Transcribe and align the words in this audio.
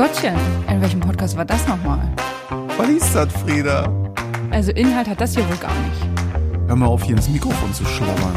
Gottchen, 0.00 0.34
in 0.66 0.80
welchem 0.80 0.98
Podcast 0.98 1.36
war 1.36 1.44
das 1.44 1.68
nochmal? 1.68 2.00
Was 2.78 2.88
ist 2.88 3.14
das, 3.14 3.30
Frieda? 3.42 3.86
Also 4.50 4.72
Inhalt 4.72 5.06
hat 5.06 5.20
das 5.20 5.34
hier 5.34 5.46
wohl 5.46 5.58
gar 5.58 5.74
nicht. 5.82 6.68
Hör 6.68 6.74
mal 6.74 6.86
auf, 6.86 7.02
hier 7.02 7.16
ins 7.16 7.28
Mikrofon 7.28 7.74
zu 7.74 7.84
schlabbern. 7.84 8.32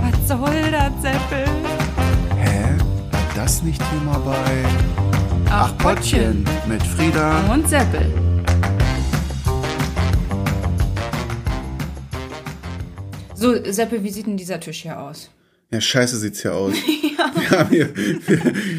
Was 0.00 0.26
soll 0.26 0.70
das, 0.70 0.90
Seppel? 1.02 1.44
Hä? 2.38 2.78
War 3.10 3.20
das 3.34 3.62
nicht 3.62 3.82
hier 3.90 4.00
mal 4.10 4.18
bei 4.20 4.64
mit 6.66 6.82
Frieda? 6.82 7.44
und 7.52 7.68
Seppel. 7.68 8.10
So, 13.34 13.70
Seppel, 13.70 14.02
wie 14.02 14.08
sieht 14.08 14.28
denn 14.28 14.38
dieser 14.38 14.58
Tisch 14.60 14.80
hier 14.80 14.98
aus? 14.98 15.28
Ja, 15.70 15.78
scheiße 15.78 16.16
sieht's 16.16 16.40
hier 16.40 16.54
aus. 16.54 16.72
Wir 17.34 17.58
haben 17.58 17.68
hier, 17.68 17.92
Das 17.92 18.75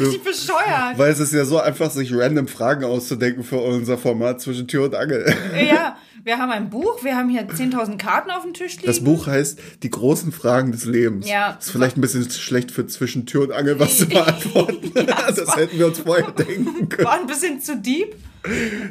ist 0.00 0.08
richtig 0.14 0.24
bescheuert. 0.24 0.96
weil 0.98 1.10
es 1.12 1.20
ist 1.20 1.32
ja 1.32 1.44
so 1.44 1.58
einfach, 1.60 1.90
sich 1.90 2.12
random 2.14 2.48
Fragen 2.48 2.84
auszudenken 2.84 3.44
für 3.44 3.56
unser 3.58 3.98
Format 3.98 4.40
zwischen 4.40 4.66
Tür 4.68 4.84
und 4.84 4.94
Angel. 4.94 5.32
Ja, 5.68 5.96
wir 6.24 6.38
haben 6.38 6.50
ein 6.50 6.68
Buch, 6.70 7.02
wir 7.04 7.16
haben 7.16 7.28
hier 7.28 7.48
10.000 7.48 7.96
Karten 7.96 8.30
auf 8.30 8.42
dem 8.42 8.52
Tisch 8.54 8.74
liegen. 8.76 8.86
Das 8.86 9.00
Buch 9.02 9.26
heißt 9.26 9.58
Die 9.82 9.90
großen 9.90 10.32
Fragen 10.32 10.72
des 10.72 10.84
Lebens. 10.84 11.28
Ja. 11.28 11.56
Ist 11.60 11.70
vielleicht 11.70 11.96
ein 11.96 12.00
bisschen 12.00 12.28
schlecht 12.30 12.70
für 12.70 12.86
zwischen 12.86 13.24
Tür 13.26 13.42
und 13.42 13.52
Angel 13.52 13.78
was 13.78 13.98
zu 13.98 14.06
beantworten. 14.06 14.92
das 14.94 15.56
hätten 15.56 15.78
wir 15.78 15.86
uns 15.86 15.98
vorher 16.00 16.30
denken 16.32 16.88
können. 16.88 17.06
war 17.06 17.20
ein 17.20 17.26
bisschen 17.26 17.60
zu 17.60 17.76
deep. 17.76 18.14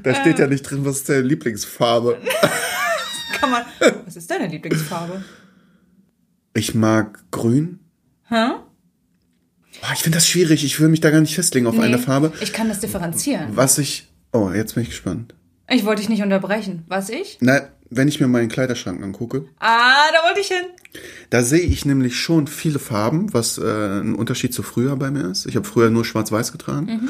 Da 0.03 0.13
steht 0.15 0.39
ja 0.39 0.47
nicht 0.47 0.63
drin, 0.63 0.83
was 0.85 0.97
ist 0.97 1.09
deine 1.09 1.21
Lieblingsfarbe. 1.21 2.17
Kann 3.39 3.51
man. 3.51 3.63
Was 4.05 4.15
ist 4.15 4.29
deine 4.31 4.47
Lieblingsfarbe? 4.47 5.23
Ich 6.53 6.73
mag 6.73 7.19
grün. 7.31 7.79
Hä? 8.29 8.53
Oh, 9.83 9.91
ich 9.93 9.99
finde 9.99 10.17
das 10.17 10.27
schwierig. 10.27 10.63
Ich 10.63 10.79
will 10.79 10.89
mich 10.89 11.01
da 11.01 11.09
gar 11.11 11.21
nicht 11.21 11.35
festlegen 11.35 11.67
auf 11.67 11.75
Nee, 11.75 11.83
eine 11.83 11.99
Farbe. 11.99 12.31
Ich 12.41 12.53
kann 12.53 12.67
das 12.69 12.79
differenzieren. 12.79 13.49
Was 13.55 13.77
ich. 13.77 14.07
Oh, 14.33 14.51
jetzt 14.53 14.73
bin 14.75 14.83
ich 14.83 14.89
gespannt. 14.89 15.33
Ich 15.69 15.85
wollte 15.85 16.01
dich 16.01 16.09
nicht 16.09 16.21
unterbrechen. 16.23 16.83
Was 16.87 17.09
ich? 17.09 17.37
Na, 17.41 17.61
wenn 17.89 18.07
ich 18.07 18.19
mir 18.19 18.27
meinen 18.27 18.49
Kleiderschrank 18.49 19.01
angucke, 19.03 19.45
Ah, 19.59 19.93
da 20.13 20.27
wollte 20.27 20.41
ich 20.41 20.47
hin. 20.47 20.65
da 21.29 21.41
sehe 21.43 21.59
ich 21.61 21.85
nämlich 21.85 22.17
schon 22.19 22.47
viele 22.47 22.79
Farben, 22.79 23.33
was 23.33 23.57
äh, 23.57 23.99
ein 24.01 24.15
Unterschied 24.15 24.53
zu 24.53 24.63
früher 24.63 24.95
bei 24.97 25.09
mir 25.11 25.29
ist. 25.31 25.45
Ich 25.45 25.55
habe 25.55 25.65
früher 25.67 25.89
nur 25.89 26.03
schwarz-weiß 26.05 26.51
getragen. 26.51 27.09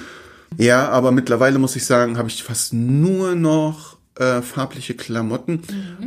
Ja, 0.58 0.88
aber 0.90 1.12
mittlerweile 1.12 1.60
muss 1.60 1.76
ich 1.76 1.86
sagen, 1.86 2.18
habe 2.18 2.30
ich 2.30 2.44
fast 2.44 2.74
nur 2.74 3.36
noch 3.36 3.98
äh, 4.16 4.42
farbliche 4.42 4.94
Klamotten 4.94 5.62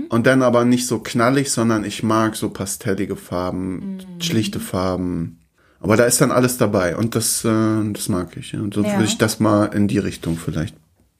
und 0.09 0.27
dann 0.27 0.43
aber 0.43 0.65
nicht 0.65 0.87
so 0.87 0.99
knallig, 1.01 1.51
sondern 1.51 1.85
ich 1.85 2.03
mag 2.03 2.37
so 2.37 2.49
pastellige 2.51 3.17
Farben, 3.17 3.99
schlichte 4.21 4.59
Farben. 4.61 5.40
Aber 5.81 5.97
da 5.97 6.05
ist 6.05 6.21
dann 6.21 6.31
alles 6.31 6.59
dabei 6.59 6.97
und 6.97 7.15
das, 7.15 7.45
äh, 7.45 7.93
das 7.93 8.09
mag 8.09 8.37
ich. 8.37 8.55
Und 8.55 8.75
so 8.75 8.83
Ja. 8.83 8.93
würde 8.93 9.05
ich 9.05 9.19
das 9.19 9.41
mal 9.41 9.67
in 9.67 9.89
die 9.89 9.99
Richtung 9.99 10.37
vielleicht 10.37 10.77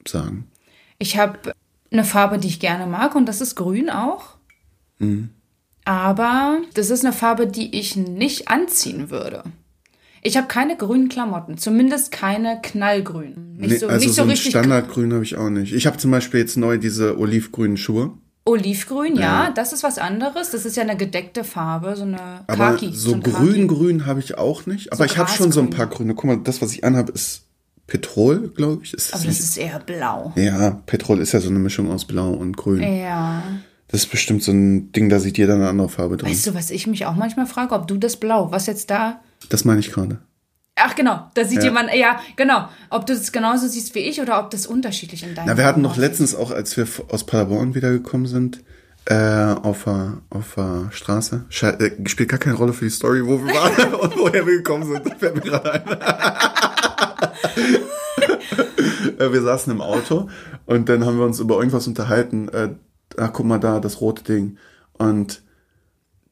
sagen. 0.07 0.47
Ich 0.99 1.17
habe 1.17 1.53
eine 1.91 2.03
Farbe, 2.03 2.37
die 2.37 2.47
ich 2.47 2.59
gerne 2.59 2.85
mag 2.85 3.15
und 3.15 3.25
das 3.25 3.41
ist 3.41 3.55
grün 3.55 3.89
auch. 3.89 4.35
Aber 5.83 6.59
das 6.75 6.89
ist 6.91 7.03
eine 7.03 7.13
Farbe, 7.13 7.47
die 7.47 7.77
ich 7.77 7.95
nicht 7.95 8.49
anziehen 8.49 9.09
würde. 9.09 9.43
Ich 10.23 10.37
habe 10.37 10.45
keine 10.47 10.77
grünen 10.77 11.09
Klamotten, 11.09 11.57
zumindest 11.57 12.11
keine 12.11 12.59
knallgrünen. 12.61 13.57
Nicht 13.57 13.71
Nee, 13.71 13.77
so, 13.77 13.87
also 13.87 14.05
nicht 14.05 14.09
so, 14.09 14.15
so 14.17 14.21
ein 14.21 14.29
richtig 14.29 14.51
Standardgrün 14.51 15.11
habe 15.13 15.23
ich 15.23 15.35
auch 15.35 15.49
nicht. 15.49 15.73
Ich 15.73 15.87
habe 15.87 15.97
zum 15.97 16.11
Beispiel 16.11 16.39
jetzt 16.39 16.57
neu 16.57 16.77
diese 16.77 17.17
olivgrünen 17.17 17.77
Schuhe. 17.77 18.11
Olivgrün, 18.45 19.15
ja, 19.15 19.51
das 19.51 19.73
ist 19.73 19.83
was 19.83 19.97
anderes. 19.97 20.51
Das 20.51 20.65
ist 20.65 20.75
ja 20.75 20.83
eine 20.83 20.97
gedeckte 20.97 21.43
Farbe, 21.43 21.95
so 21.95 22.03
eine 22.03 22.19
Aber 22.47 22.71
Khaki. 22.71 22.91
so 22.93 23.13
ein 23.13 23.21
grün-grün 23.21 24.05
habe 24.05 24.19
ich 24.19 24.37
auch 24.37 24.65
nicht. 24.65 24.91
Aber 24.91 24.97
So 24.97 25.03
ich 25.05 25.17
habe 25.17 25.29
schon 25.29 25.51
so 25.51 25.61
ein 25.61 25.69
paar 25.69 25.87
grüne. 25.87 26.15
Guck 26.15 26.25
mal, 26.25 26.37
das, 26.37 26.61
was 26.61 26.71
ich 26.73 26.83
anhabe, 26.83 27.11
ist 27.11 27.43
Petrol, 27.87 28.49
glaube 28.49 28.83
ich. 28.83 28.93
Ist 28.93 29.09
das 29.13 29.19
Aber 29.21 29.25
das 29.27 29.35
nicht? 29.39 29.43
ist 29.49 29.57
eher 29.57 29.79
blau. 29.79 30.33
ja, 30.35 30.71
Petrol 30.85 31.19
ist 31.19 31.33
ja 31.33 31.39
so 31.39 31.49
eine 31.49 31.59
Mischung 31.59 31.91
aus 31.91 32.05
Blau 32.05 32.31
und 32.31 32.55
Grün. 32.57 32.81
Ja. 32.81 33.43
Das 33.89 34.01
ist 34.03 34.11
bestimmt 34.11 34.41
so 34.41 34.51
ein 34.53 34.91
Ding, 34.93 35.09
da 35.09 35.19
sieht 35.19 35.37
jeder 35.37 35.55
eine 35.55 35.67
andere 35.67 35.89
Farbe 35.89 36.15
drin. 36.17 36.29
Weißt 36.29 36.47
du, 36.47 36.53
was 36.53 36.71
ich 36.71 36.87
mich 36.87 37.05
auch 37.05 37.15
manchmal 37.15 37.45
frage, 37.45 37.75
ob 37.75 37.87
du 37.87 37.97
das 37.97 38.15
Blau, 38.15 38.49
was 38.51 38.65
jetzt 38.65 38.89
da 38.89 39.19
Das 39.49 39.65
meine 39.65 39.81
ich 39.81 39.91
gerade. 39.91 40.19
Ach 40.83 40.95
genau, 40.95 41.29
da 41.33 41.45
sieht 41.45 41.59
Ja. 41.59 41.65
jemand, 41.65 41.93
ja, 41.93 42.19
genau. 42.35 42.67
Ob 42.89 43.05
du 43.05 43.13
das 43.13 43.31
genauso 43.31 43.67
siehst 43.67 43.93
wie 43.95 43.99
ich 43.99 44.21
oder 44.21 44.39
ob 44.39 44.49
das 44.51 44.65
unterschiedlich 44.67 45.23
in 45.23 45.35
deinem 45.35 45.47
Na, 45.47 45.57
wir 45.57 45.65
hatten 45.65 45.81
noch 45.81 45.97
letztens 45.97 46.35
auch, 46.35 46.51
als 46.51 46.75
wir 46.77 46.87
aus 47.09 47.25
Paderborn 47.25 47.75
wiedergekommen 47.75 48.27
sind, 48.27 48.63
äh, 49.05 49.15
auf 49.15 49.83
der, 49.85 50.17
auf 50.29 50.53
der 50.55 50.89
Straße. 50.91 51.45
Sche 51.49 51.67
äh, 51.79 52.07
spielt 52.07 52.29
gar 52.29 52.39
keine 52.39 52.55
Rolle 52.55 52.73
für 52.73 52.85
die 52.85 52.91
Story, 52.91 53.25
wo 53.25 53.43
wir 53.43 53.53
waren 53.53 53.93
und 53.99 54.17
woher 54.17 54.45
wir 54.45 54.57
gekommen 54.57 54.85
sind. 54.91 55.05
Das 55.05 55.13
fällt 55.19 55.35
mir 55.35 55.41
gerade 55.41 55.73
ein. 55.73 55.83
Äh, 59.19 59.33
wir 59.33 59.41
saßen 59.41 59.71
im 59.71 59.81
Auto 59.81 60.29
und 60.65 60.89
dann 60.89 61.05
haben 61.05 61.17
wir 61.17 61.25
uns 61.25 61.39
über 61.39 61.57
irgendwas 61.57 61.87
unterhalten. 61.87 62.49
Äh, 62.49 62.69
ach, 63.17 63.31
guck 63.33 63.45
mal 63.45 63.59
da, 63.59 63.79
das 63.79 64.01
rote 64.01 64.23
Ding. 64.23 64.57
Und 64.93 65.41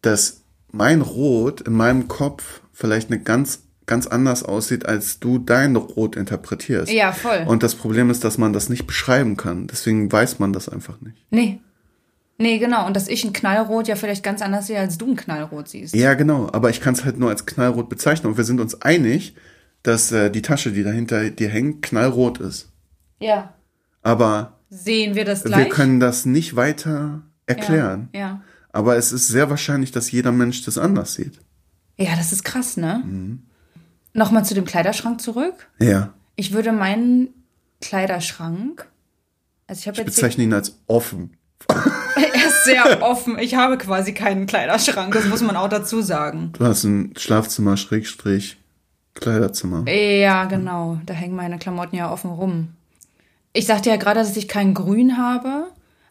dass 0.02 0.42
mein 0.72 1.02
Rot 1.02 1.62
in 1.62 1.74
meinem 1.74 2.08
Kopf 2.08 2.62
vielleicht 2.72 3.12
eine 3.12 3.22
ganz 3.22 3.64
ganz 3.90 4.06
anders 4.06 4.44
aussieht, 4.44 4.86
als 4.86 5.20
du 5.20 5.40
dein 5.40 5.76
Rot 5.76 6.16
interpretierst. 6.16 6.94
Ja, 6.94 7.12
voll. 7.12 7.44
Und 7.48 7.64
das 7.64 7.74
Problem 7.74 8.12
ist, 8.12 8.24
dass 8.24 8.38
man 8.38 8.54
das 8.54 8.70
nicht 8.70 8.86
beschreiben 8.86 9.36
kann. 9.36 9.66
Deswegen 9.66 10.12
weiß 10.12 10.38
man 10.38 10.54
das 10.54 10.70
einfach 10.70 11.02
nicht. 11.02 11.18
Nee. 11.32 11.60
Nee, 12.38 12.60
genau. 12.60 12.86
Und 12.86 12.96
dass 12.96 13.08
ich 13.08 13.26
ein 13.26 13.34
Knallrot 13.34 13.88
ja 13.88 13.96
vielleicht 13.96 14.24
ganz 14.24 14.44
anders 14.44 14.68
sehe, 14.68 14.80
als 14.80 15.00
du 15.00 15.08
ein 15.08 15.16
Knallrot 15.16 15.68
siehst. 15.68 15.96
Ja, 15.96 16.14
genau. 16.14 16.50
Aber 16.54 16.70
ich 16.70 16.82
kann 16.82 16.94
es 16.94 17.04
halt 17.04 17.18
nur 17.18 17.30
als 17.30 17.48
knallrot 17.48 17.90
bezeichnen. 17.90 18.32
Und 18.32 18.38
wir 18.38 18.44
sind 18.44 18.62
uns 18.62 18.80
einig, 18.82 19.36
dass 19.82 20.12
äh, 20.12 20.30
die 20.30 20.44
Tasche, 20.44 20.72
die 20.72 20.84
dahinter 20.84 21.32
dir 21.32 21.50
hängt, 21.50 21.82
knallrot 21.82 22.38
ist. 22.38 22.72
Ja. 23.20 23.56
Aber 24.04 24.60
Sehen 24.70 25.16
wir 25.16 25.26
das 25.26 25.44
gleich? 25.44 25.66
wir 25.66 25.70
können 25.70 26.00
das 26.00 26.26
nicht 26.26 26.56
weiter 26.56 27.24
erklären. 27.48 28.10
Ja. 28.14 28.20
ja. 28.20 28.42
Aber 28.72 28.98
es 28.98 29.12
ist 29.12 29.28
sehr 29.28 29.50
wahrscheinlich, 29.50 29.92
dass 29.92 30.12
jeder 30.12 30.32
Mensch 30.32 30.64
das 30.64 30.78
anders 30.78 31.16
sieht. 31.16 31.40
Ja, 31.98 32.16
das 32.16 32.32
ist 32.32 32.44
krass, 32.44 32.78
ne? 32.78 33.04
Mhm. 33.04 33.49
Nochmal 34.14 34.46
zu 34.46 34.54
dem 34.54 34.66
Kleiderschrank 34.66 35.22
zurück. 35.22 35.70
Ja. 35.80 36.10
Ich 36.36 36.54
würde 36.54 36.72
meinen 36.72 37.30
Kleiderschrank, 37.82 38.88
also 39.68 39.80
ich 39.80 39.88
habe 39.88 39.96
Ich 39.96 40.06
jetzt 40.06 40.16
hier, 40.16 40.24
bezeichne 40.24 40.44
ihn 40.46 40.54
als 40.54 40.80
offen. 40.88 41.36
er 41.70 42.48
ist 42.48 42.64
sehr 42.66 43.02
offen. 43.04 43.38
Ich 43.40 43.56
habe 43.56 43.78
quasi 43.78 44.14
keinen 44.14 44.46
Kleiderschrank, 44.46 45.14
das 45.14 45.26
muss 45.26 45.42
man 45.42 45.56
auch 45.56 45.70
dazu 45.70 46.02
sagen. 46.02 46.52
Du 46.58 46.66
hast 46.66 46.84
ein 46.86 47.14
Schlafzimmer, 47.18 47.78
Schrägstrich, 47.78 48.58
Kleiderzimmer. 49.14 49.88
Ja, 49.90 50.46
genau. 50.46 51.00
Da 51.06 51.14
hängen 51.14 51.36
meine 51.36 51.58
Klamotten 51.60 51.96
ja 51.98 52.12
offen 52.12 52.32
rum. 52.32 52.70
Ich 53.54 53.66
sagte 53.66 53.90
ja 53.90 53.98
gerade, 53.98 54.20
dass 54.22 54.36
ich 54.38 54.48
kein 54.48 54.74
Grün 54.74 55.18
habe. 55.18 55.66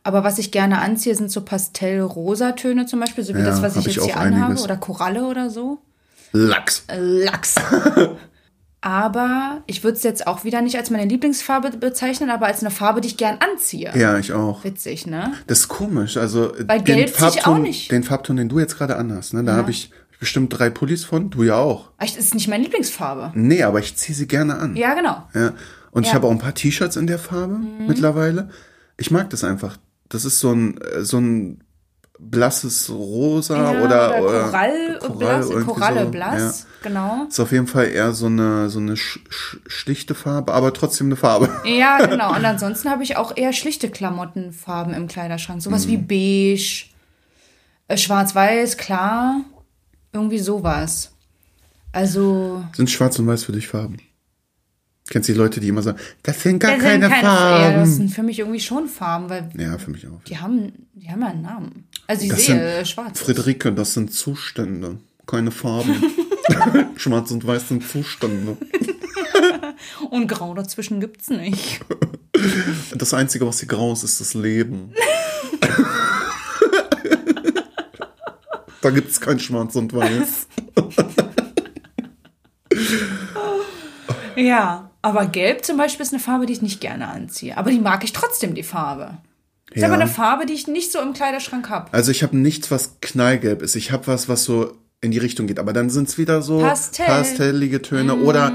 Aber 0.05 0.25
was 0.25 0.39
ich 0.39 0.53
gerne 0.53 0.81
anziehe, 0.81 1.15
sind 1.15 1.31
so 1.31 1.43
Pastell-Rosa-Töne 1.43 2.87
zum 2.87 3.01
Beispiel, 3.01 3.25
so 3.25 3.35
wie 3.35 3.41
Ja, 3.41 3.45
das, 3.47 3.63
was 3.63 3.77
ich 3.77 3.87
ich 3.89 3.97
jetzt 3.97 4.05
hier 4.07 4.17
auch 4.17 4.21
anhabe. 4.21 4.45
einiges. 4.47 4.65
Oder 4.65 4.77
Koralle 4.77 5.27
oder 5.27 5.51
so. 5.51 5.79
Lachs. 6.33 6.85
Lachs. 6.97 7.55
aber 8.81 9.63
ich 9.67 9.83
würde 9.83 9.97
es 9.97 10.03
jetzt 10.03 10.27
auch 10.27 10.45
wieder 10.45 10.63
nicht 10.63 10.77
als 10.77 10.91
meine 10.91 11.05
Lieblingsfarbe 11.07 11.71
bezeichnen, 11.79 12.31
aber 12.31 12.47
als 12.47 12.61
eine 12.61 12.71
Farbe, 12.71 13.01
die 13.01 13.09
ich 13.09 13.17
gern 13.17 13.39
anziehe. 13.39 13.93
Ja, 13.97 14.19
ich 14.19 14.33
auch. 14.33 14.63
Witzig, 14.65 15.07
ne? 15.07 15.33
Das 15.47 15.61
ist 15.61 15.69
komisch. 15.69 16.17
Also 16.17 16.53
Weil 16.67 16.83
den 16.83 16.99
ich 16.99 17.11
Farbton, 17.11 17.55
auch 17.55 17.59
nicht. 17.59 17.91
den 17.91 18.05
Farbton, 18.05 18.37
den 18.37 18.49
du 18.49 18.59
jetzt 18.61 18.77
gerade 18.79 18.97
anhast, 18.97 19.35
ne, 19.35 19.43
da 19.43 19.55
habe 19.57 19.71
ich 19.71 19.91
bestimmt 20.21 20.57
drei 20.57 20.71
Pullis 20.71 21.05
von. 21.05 21.31
Du 21.31 21.43
ja 21.43 21.57
auch. 21.57 21.91
Das 21.99 22.17
ist 22.17 22.35
nicht 22.35 22.49
meine 22.49 22.63
Lieblingsfarbe. 22.65 23.33
Nee, 23.35 23.63
aber 23.65 23.81
ich 23.81 23.97
ziehe 23.97 24.17
sie 24.17 24.27
gerne 24.29 24.57
an. 24.59 24.77
Ja, 24.77 24.95
genau. 24.95 25.25
Ja. 25.35 25.53
Und 25.91 26.03
ich 26.03 26.09
Ja. 26.09 26.15
Mhm. 26.15 26.17
habe 26.17 26.27
auch 26.29 26.33
ein 26.33 26.39
paar 26.39 26.55
T-Shirts 26.55 26.97
in 26.97 27.07
der 27.07 27.19
Farbe 27.19 27.59
mittlerweile. 27.87 28.51
Ich 28.97 29.11
mag 29.11 29.31
das 29.31 29.43
einfach. 29.45 29.77
Das 30.09 30.25
ist 30.25 30.41
so 30.41 30.53
ein 30.53 30.79
äh, 30.81 31.03
so 31.03 31.19
ein 31.19 31.63
blasses 32.19 32.91
Rosa 32.91 33.73
Ja, 33.75 33.83
oder, 33.85 34.09
Korall, 34.19 34.99
Korall, 35.01 35.17
blass, 35.19 35.49
Koralle 35.67 36.05
so. 36.05 36.11
blass, 36.11 36.67
genau. 36.83 37.27
Ist 37.29 37.39
auf 37.41 37.53
jeden 37.53 37.67
Fall 37.67 37.87
eher 37.89 38.13
so 38.13 38.27
eine 38.27 38.69
so 38.71 38.79
eine 38.81 38.97
sch 38.97 39.21
sch 39.31 39.59
schlichte 39.67 40.15
Farbe, 40.15 40.53
aber 40.53 40.73
trotzdem 40.73 41.07
eine 41.09 41.17
Farbe. 41.17 41.49
Ja, 41.65 42.05
genau. 42.07 42.35
Und 42.35 42.45
ansonsten 42.45 42.91
habe 42.91 43.03
ich 43.03 43.17
auch 43.17 43.37
eher 43.37 43.53
schlichte 43.53 43.89
Klamottenfarben 43.89 44.95
im 44.95 45.07
Kleiderschrank. 45.07 45.63
Sowas 45.63 45.87
Mhm. 45.87 45.91
wie 45.91 45.97
beige, 46.55 46.85
äh, 47.89 47.97
schwarz-weiß, 47.97 48.77
klar. 48.77 49.43
Irgendwie 50.13 50.39
sowas. 50.39 51.13
Also. 51.93 52.65
Sind 52.75 52.91
Schwarz 52.91 53.19
und 53.19 53.27
Weiß 53.27 53.45
für 53.45 53.53
dich 53.53 53.69
Farben? 53.69 53.99
Kennst 55.11 55.29
du 55.29 55.33
die 55.33 55.39
Leute, 55.39 55.59
die 55.61 55.69
immer 55.69 55.81
sagen, 55.81 55.99
das 56.23 56.43
sind 56.43 56.59
gar 56.59 56.73
das 56.73 56.83
keine, 56.83 57.05
sind 57.09 57.13
Ja, 57.13 57.21
Farben? 57.23 57.75
das 57.77 57.97
sind 57.97 58.11
für 58.11 58.23
mich 58.23 58.39
irgendwie 58.41 58.61
schon 58.61 58.89
Farben, 58.89 59.31
weil 59.31 59.49
Ja, 59.57 59.79
für 59.79 59.91
mich 59.91 60.07
auch. 60.07 60.23
die 60.25 60.37
haben, 60.39 60.87
die 60.93 61.11
haben 61.11 61.23
ja 61.23 61.29
einen 61.29 61.41
Namen. 61.43 61.88
Also 62.09 62.25
ich 62.25 62.31
Das 62.31 62.39
sehe 62.39 62.55
sind, 62.55 62.59
äh, 62.61 62.85
schwarz. 62.87 63.21
Friederike, 63.21 63.71
das 63.73 63.95
sind 63.95 64.13
Zustände, 64.13 64.99
keine 65.27 65.51
Farben. 65.51 66.03
Schwarz 66.97 67.31
und 67.31 67.47
Weiß 67.47 67.69
sind 67.69 67.87
Zustände. 67.87 68.57
Und 70.11 70.27
grau 70.27 70.55
dazwischen 70.55 70.99
gibt's 71.01 71.29
nicht. 71.31 71.81
Das 72.95 73.15
Einzige, 73.15 73.47
was 73.49 73.59
hier 73.59 73.69
grau 73.69 73.93
ist, 73.93 74.05
ist 74.05 74.21
das 74.21 74.35
Leben. 74.35 74.93
da 78.81 78.91
gibt 78.91 79.11
es 79.11 79.21
kein 79.21 79.41
Schwarz 79.41 79.75
und 79.75 79.93
Weiß. 79.93 80.47
Ja. 84.37 84.91
aber 85.03 85.27
Gelb 85.27 85.65
zum 85.65 85.77
Beispiel 85.79 86.07
ist 86.07 86.13
eine 86.13 86.23
Farbe, 86.23 86.47
die 86.47 86.53
ich 86.53 86.63
nicht 86.63 86.81
gerne 86.81 87.09
anziehe. 87.09 87.57
Aber 87.59 87.73
die 87.73 87.81
mag 87.81 88.05
ich 88.05 88.13
trotzdem, 88.13 88.55
die 88.55 88.63
Farbe. 88.63 89.19
Ist 89.71 89.83
Ja. 89.83 89.87
aber 89.89 89.97
eine 90.01 90.07
Farbe, 90.11 90.47
die 90.47 90.55
ich 90.55 90.67
nicht 90.67 90.93
so 90.93 91.01
im 91.01 91.13
Kleiderschrank 91.13 91.69
habe. 91.69 91.93
Also 91.93 92.11
ich 92.11 92.23
habe 92.23 92.37
nichts, 92.37 92.71
was 92.71 92.97
knallgelb 93.01 93.63
ist. 93.63 93.77
Ich 93.77 93.93
habe 93.93 94.07
was, 94.07 94.29
was 94.29 94.45
so 94.45 94.73
in 95.01 95.11
die 95.11 95.19
Richtung 95.19 95.47
geht. 95.47 95.59
Aber 95.59 95.73
dann 95.73 95.91
sind 95.91 96.09
es 96.09 96.19
wieder 96.19 96.43
so 96.43 96.61
Pastell. 96.61 97.07
Mhm. 97.07 97.11
pastellige 97.11 97.83
Töne. 97.83 98.17
Oder 98.17 98.53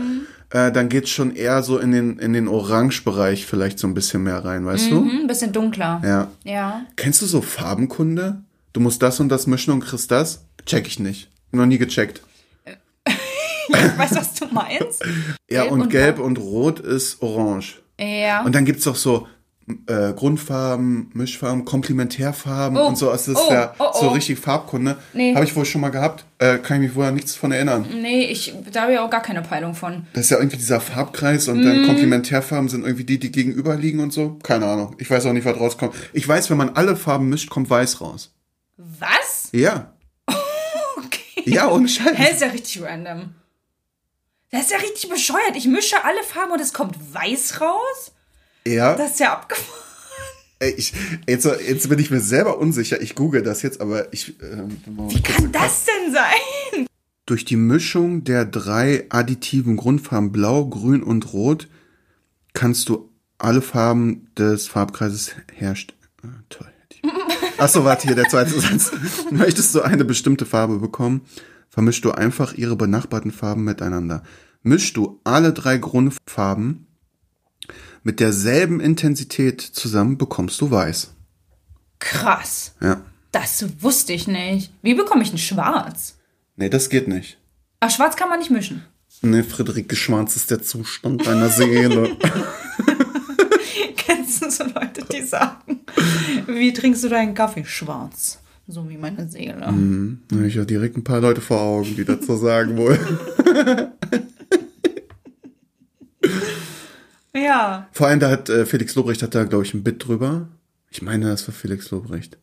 äh, 0.50 0.72
dann 0.72 0.90
geht's 0.90 1.10
schon 1.10 1.36
eher 1.36 1.62
so 1.64 1.78
in 1.78 1.92
den, 1.92 2.20
in 2.20 2.34
den 2.34 2.48
Orange-Bereich 2.48 3.46
vielleicht 3.46 3.80
so 3.80 3.88
ein 3.88 3.94
bisschen 3.94 4.24
mehr 4.24 4.44
rein, 4.44 4.66
weißt 4.66 4.92
du? 4.92 4.98
Hm, 5.02 5.20
ein 5.22 5.28
bisschen 5.28 5.52
dunkler. 5.54 6.02
Ja. 6.04 6.28
Ja. 6.44 6.82
Kennst 6.96 7.22
du 7.22 7.26
so 7.26 7.42
Farbenkunde? 7.42 8.42
Du 8.74 8.80
musst 8.80 9.02
das 9.04 9.20
und 9.20 9.30
das 9.30 9.46
mischen 9.48 9.72
und 9.72 9.82
kriegst 9.82 10.10
das? 10.12 10.46
Check 10.66 10.88
ich 10.88 11.00
nicht. 11.00 11.30
Noch 11.52 11.66
nie 11.68 11.78
gecheckt. 11.78 12.22
Ich 13.70 13.98
weiß, 13.98 14.16
was 14.16 14.34
du 14.36 14.46
meinst. 14.52 15.04
Ja, 15.50 15.62
Gelb 15.62 15.72
und, 15.72 15.82
und 15.82 15.90
gelb 15.90 16.20
und 16.20 16.38
rot 16.40 16.80
ist 16.80 17.22
orange. 17.22 17.82
Ja. 18.00 18.44
Und 18.44 18.54
dann 18.56 18.66
gibt's 18.66 18.84
doch 18.84 18.96
so 18.96 19.28
äh, 19.88 20.14
Grundfarben, 20.14 21.10
Mischfarben, 21.14 21.64
Komplementärfarben 21.64 22.78
Oh, 22.78 22.88
und 22.88 22.98
so. 22.98 23.10
Also 23.10 23.34
das 23.34 23.42
ist 23.42 23.50
oh, 23.50 23.54
ja 23.54 23.74
oh, 23.80 23.92
so 23.94 24.08
oh. 24.08 24.10
richtig 24.10 24.40
Farbkunde. 24.40 24.98
Nee. 25.14 25.34
Habe 25.34 25.46
ich 25.46 25.56
wohl 25.56 25.66
schon 25.66 25.82
mal 25.82 25.90
gehabt. 25.90 26.26
Äh, 26.40 26.58
kann 26.58 26.82
ich 26.82 26.90
mich 26.90 26.96
wohl 26.96 27.06
an 27.06 27.16
nichts 27.16 27.36
von 27.36 27.52
erinnern. 27.52 27.86
nee, 28.02 28.26
ich, 28.26 28.54
da 28.72 28.84
habe 28.84 28.94
ich 28.94 29.00
auch 29.00 29.10
gar 29.10 29.22
keine 29.22 29.42
Peilung 29.42 29.76
von. 29.76 30.06
Das 30.14 30.26
ist 30.26 30.30
ja 30.32 30.38
irgendwie 30.38 30.58
dieser 30.58 30.82
Farbkreis 30.82 31.48
und 31.48 31.64
dann 31.64 31.86
Komplementärfarben 31.86 32.68
sind 32.68 32.84
irgendwie 32.84 33.06
die, 33.06 33.20
die 33.20 33.32
gegenüber 33.32 33.76
liegen 33.76 34.00
und 34.00 34.12
so. 34.12 34.38
Keine 34.44 34.66
Ahnung. 34.66 34.96
Ich 35.00 35.10
weiß 35.10 35.26
auch 35.26 35.34
nicht, 35.34 35.46
was 35.46 35.58
rauskommt. 35.58 35.96
Ich 36.12 36.28
weiß, 36.28 36.50
wenn 36.50 36.58
man 36.58 36.70
alle 36.70 36.96
Farben 36.96 37.30
mischt, 37.30 37.50
kommt 37.50 37.70
weiß 37.70 38.02
raus. 38.02 38.34
Was? 38.78 39.50
Ja. 39.52 39.94
Okay. 40.96 41.50
Ja, 41.50 41.70
ohne 41.70 41.90
Scheiß. 41.90 42.18
Hä, 42.18 42.32
ist 42.32 42.42
ja 42.42 42.48
richtig 42.48 42.82
random. 42.82 43.36
Das 44.52 44.62
ist 44.62 44.72
ja 44.72 44.78
richtig 44.78 45.10
bescheuert. 45.10 45.56
Ich 45.56 45.66
mische 45.66 46.04
alle 46.06 46.24
Farben 46.24 46.52
und 46.52 46.62
es 46.62 46.74
kommt 46.74 46.96
weiß 47.14 47.60
raus? 47.60 48.13
Ja. 48.66 48.96
Das 48.96 49.12
ist 49.12 49.20
ja 49.20 49.34
abgefahren. 49.34 49.80
Ich, 50.78 50.94
jetzt, 51.28 51.46
jetzt 51.46 51.90
bin 51.90 52.00
ich 52.00 52.10
mir 52.10 52.22
selber 52.22 52.58
unsicher. 52.58 53.02
Ich 53.02 53.16
google 53.16 53.42
das 53.42 53.62
jetzt, 53.64 53.82
aber 53.82 54.14
ich. 54.14 54.42
Ähm, 54.42 54.78
Wie 55.10 55.22
kann 55.22 55.52
das 55.52 55.86
denn 55.86 56.14
sein? 56.14 56.88
Durch 57.26 57.44
die 57.44 57.58
Mischung 57.58 58.24
der 58.24 58.46
drei 58.46 59.06
additiven 59.10 59.76
Grundfarben 59.76 60.32
Blau, 60.32 60.66
Grün 60.68 61.04
und 61.04 61.34
Rot 61.34 61.68
kannst 62.54 62.88
du 62.90 63.10
alle 63.38 63.62
Farben 63.62 64.30
des 64.38 64.68
Farbkreises 64.68 65.32
herstellen. 65.54 66.00
Ah, 66.24 66.44
toll. 66.50 66.68
Achso, 67.58 67.84
warte 67.86 68.08
hier, 68.08 68.16
der 68.16 68.30
zweite 68.30 68.60
Satz. 68.60 68.92
Möchtest 69.32 69.76
du 69.76 69.82
eine 69.82 70.06
bestimmte 70.06 70.46
Farbe 70.46 70.80
bekommen, 70.80 71.22
vermischst 71.70 72.04
du 72.04 72.12
einfach 72.12 72.54
ihre 72.54 72.76
benachbarten 72.76 73.32
Farben 73.32 73.64
miteinander. 73.64 74.24
Mischst 74.64 74.98
du 74.98 75.20
alle 75.24 75.54
drei 75.54 75.78
Grundfarben 75.78 76.88
mit 78.04 78.20
derselben 78.20 78.80
Intensität 78.80 79.62
zusammen, 79.62 80.18
bekommst 80.18 80.60
du 80.62 80.70
weiß. 80.72 81.12
Krass. 82.00 82.76
Ja. 82.82 83.02
Das 83.32 83.66
wusste 83.82 84.14
ich 84.14 84.28
nicht. 84.28 84.72
Wie 84.82 84.94
bekomme 84.94 85.24
ich 85.24 85.34
ein 85.34 85.38
Schwarz? 85.38 86.18
Nee, 86.56 86.70
das 86.70 86.90
geht 86.90 87.08
nicht. 87.08 87.38
Ach, 87.80 87.90
Schwarz 87.90 88.16
kann 88.16 88.30
man 88.30 88.40
nicht 88.40 88.52
mischen. 88.52 88.84
Nee, 89.22 89.44
Friederike 89.44 89.96
Schwarz 89.96 90.36
ist 90.36 90.52
der 90.52 90.62
Zustand 90.62 91.26
deiner 91.26 91.50
Seele. 91.50 92.18
Kennst 93.96 94.44
du 94.44 94.52
so 94.52 94.64
Leute, 94.66 95.06
die 95.12 95.22
sagen, 95.22 95.82
wie 96.48 96.74
trinkst 96.74 97.04
du 97.04 97.10
deinen 97.10 97.34
Kaffee? 97.34 97.64
Schwarz. 97.66 98.40
So 98.68 98.88
wie 98.90 98.98
meine 98.98 99.28
Seele. 99.28 99.66
Hab 99.66 100.42
ich 100.46 100.56
ja 100.56 100.64
direkt 100.64 100.96
ein 100.96 101.04
paar 101.04 101.20
Leute 101.20 101.42
vor 101.42 101.60
Augen, 101.60 101.96
die 101.96 102.06
dazu 102.06 102.36
sagen 102.38 102.78
wollen. 102.78 103.00
Ja. 107.44 107.88
Vor 107.92 108.08
allem, 108.08 108.20
da 108.20 108.30
hat 108.30 108.50
äh, 108.50 108.66
Felix 108.66 108.96
Lobrecht 108.96 109.22
hat 109.24 109.36
da, 109.36 109.44
glaube 109.44 109.64
ich, 109.66 109.74
ein 109.74 109.84
Bit 109.84 110.08
drüber. 110.08 110.48
Ich 110.90 111.02
meine, 111.02 111.28
das 111.30 111.48
war 111.48 111.54
Felix 111.54 111.92
Lobrecht. 111.92 112.38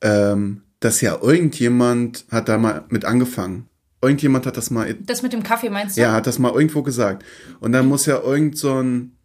Ähm, 0.00 0.62
dass 0.80 1.00
ja 1.00 1.18
irgendjemand 1.20 2.24
hat 2.30 2.48
da 2.48 2.58
mal 2.58 2.84
mit 2.88 3.04
angefangen. 3.04 3.68
Irgendjemand 4.00 4.46
hat 4.46 4.56
das 4.56 4.70
mal, 4.70 4.94
Das 4.94 5.22
mit 5.22 5.32
dem 5.32 5.42
Kaffee 5.42 5.70
meinst 5.70 5.96
du? 5.96 6.00
ja, 6.00 6.12
hat 6.12 6.26
das 6.26 6.38
mal 6.38 6.52
irgendwo 6.52 6.82
gesagt. 6.82 7.24
Und 7.60 7.72
dann 7.72 7.86
muss 7.86 8.06
ja 8.06 8.20
irgend 8.22 8.56
so 8.56 8.80
ein, 8.80 9.16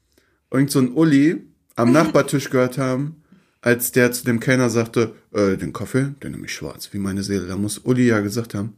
irgend 0.52 0.72
so 0.72 0.80
ein 0.80 0.92
Uli 0.94 1.44
am 1.76 1.92
Nachbartisch 1.94 2.50
gehört 2.50 2.78
haben, 2.80 3.22
als 3.62 3.92
der 3.92 4.12
zu 4.12 4.26
dem 4.26 4.40
Kellner 4.40 4.70
sagte, 4.72 5.14
äh, 5.32 5.58
den 5.58 5.74
Kaffee, 5.74 6.16
den 6.24 6.32
nehme 6.32 6.46
ich 6.48 6.54
schwarz, 6.54 6.90
wie 6.92 6.98
meine 6.98 7.22
Seele. 7.24 7.48
Da 7.48 7.56
muss 7.56 7.78
Uli 7.78 8.08
ja 8.08 8.20
gesagt 8.20 8.56
haben, 8.56 8.76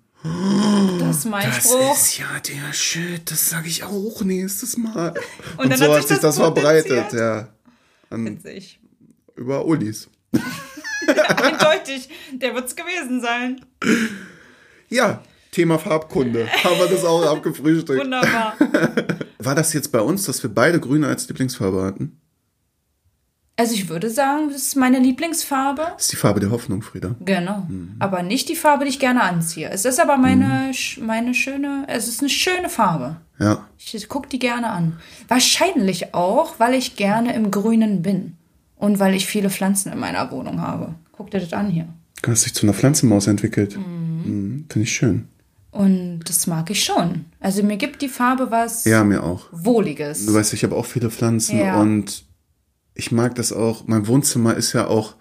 Das 1.00 1.18
ist 1.18 1.26
mein 1.26 1.46
Das 1.50 1.58
Spruch. 1.64 1.94
ist 1.94 2.18
ja 2.18 2.26
der 2.48 2.74
Shit, 2.74 3.30
das 3.30 3.50
sage 3.50 3.68
ich 3.68 3.84
auch 3.84 4.22
nächstes 4.24 4.78
Mal. 4.78 5.14
Und, 5.58 5.70
dann 5.70 5.78
so 5.78 5.94
hat 5.94 6.02
sich 6.02 6.08
das 6.18 6.22
das 6.22 6.38
verbreitet, 6.38 7.14
ja. 7.14 7.50
An, 8.10 8.26
Witzig. 8.26 8.80
über 9.36 9.66
Ulis. 9.66 10.10
Eindeutig. 11.38 12.10
Der 12.34 12.56
wird's 12.56 12.76
gewesen 12.76 13.22
sein. 13.22 13.62
Ja, 14.90 15.22
Thema 15.52 15.78
Farbkunde. 15.80 16.48
Haben 16.64 16.80
wir 16.80 16.88
das 16.88 17.06
auch 17.06 17.24
abgefrühstückt. 17.26 18.00
Wunderbar. 18.02 18.56
War 19.40 19.56
das 19.56 19.74
jetzt 19.74 19.92
bei 19.92 20.02
uns, 20.02 20.26
dass 20.26 20.42
wir 20.44 20.50
beide 20.50 20.80
Grüne 20.80 21.08
als 21.08 21.28
Lieblingsfarbe 21.28 21.84
hatten? 21.84 22.20
Also 23.58 23.74
ich 23.74 23.88
würde 23.88 24.10
sagen, 24.10 24.50
das 24.52 24.64
ist 24.64 24.76
meine 24.76 25.00
Lieblingsfarbe. 25.00 25.82
Das 25.94 26.04
ist 26.04 26.12
die 26.12 26.16
Farbe 26.18 26.42
der 26.42 26.52
Hoffnung, 26.52 26.82
Frieda. 26.82 27.16
Genau. 27.22 27.66
Aber 28.00 28.22
nicht 28.22 28.50
die 28.50 28.56
Farbe, 28.56 28.84
die 28.84 28.90
ich 28.90 29.00
gerne 29.00 29.24
anziehe. 29.24 29.70
Es 29.70 29.86
ist 29.86 30.00
aber 30.02 30.18
meine, 30.18 30.72
sch- 30.72 31.02
meine 31.02 31.34
schöne, 31.34 31.86
es 31.88 32.10
ist 32.10 32.20
eine 32.20 32.30
schöne 32.30 32.68
Farbe. 32.68 33.16
Ja. 33.40 33.66
Ich 33.78 34.10
gucke 34.10 34.28
die 34.28 34.40
gerne 34.40 34.70
an. 34.72 34.98
Wahrscheinlich 35.30 36.14
auch, 36.14 36.56
weil 36.60 36.74
ich 36.74 36.96
gerne 36.98 37.34
im 37.34 37.50
Grünen 37.52 38.02
bin. 38.02 38.36
Und 38.78 39.00
weil 39.00 39.14
ich 39.16 39.26
viele 39.26 39.50
Pflanzen 39.50 39.92
in 39.94 40.00
meiner 40.00 40.32
Wohnung 40.32 40.60
habe. 40.60 40.96
Guck 41.14 41.32
dir 41.32 41.40
das 41.40 41.54
an 41.54 41.70
hier. 41.70 41.88
Du 42.22 42.32
hast 42.32 42.46
dich 42.46 42.54
zu 42.54 42.66
einer 42.66 42.74
Pflanzenmaus 42.74 43.28
entwickelt. 43.28 43.78
Mhm. 43.78 44.66
Finde 44.70 44.84
ich 44.84 44.92
schön. 44.94 45.30
Und 45.72 46.22
das 46.28 46.46
mag 46.48 46.70
ich 46.72 46.84
schon. 46.84 47.26
Also 47.40 47.64
mir 47.64 47.78
gibt 47.78 48.02
die 48.02 48.10
Farbe 48.10 48.52
was 48.52 48.84
Ja, 48.84 49.04
mir 49.06 49.24
auch. 49.24 49.46
Wohliges. 49.52 50.26
Du 50.26 50.34
weißt, 50.34 50.54
ich 50.54 50.64
habe 50.66 50.76
auch 50.76 50.86
viele 50.86 51.10
Pflanzen 51.10 51.58
Ja. 51.60 51.80
und 51.80 52.24
ich 52.96 53.12
mag 53.12 53.36
das 53.36 53.54
auch. 53.54 53.86
Mein 53.88 54.08
Wohnzimmer 54.08 54.56
ist 54.56 54.74
ja 54.74 54.88
auch, 54.88 55.16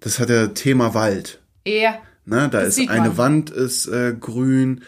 das 0.00 0.18
hat 0.20 0.30
ja 0.30 0.48
Thema 0.48 0.94
Wald. 0.94 1.40
Ja. 1.66 1.96
Ne, 2.24 2.48
da 2.50 2.60
ist 2.60 2.78
eine 2.78 3.08
man. 3.08 3.16
Wand 3.16 3.50
ist 3.50 3.86
äh, 3.88 4.14
grün. 4.18 4.82